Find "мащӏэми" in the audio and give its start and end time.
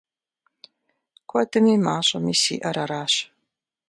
1.85-2.33